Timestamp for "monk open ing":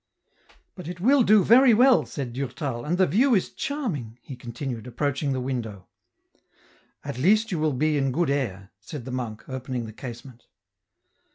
9.11-9.85